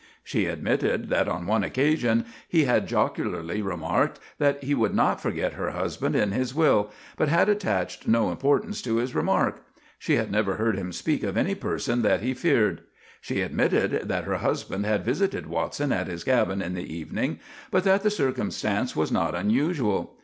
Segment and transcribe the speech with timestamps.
[0.23, 5.53] She admitted that on one occasion he had jocularly remarked that he would not forget
[5.53, 9.61] her husband in his will, but had attached no importance to his remark.
[9.99, 12.81] She had never heard him speak of any person that he feared.
[13.21, 17.39] She admitted that her husband had visited Watson at his cabin in the evening,
[17.69, 20.17] but that the circumstance was not unusual.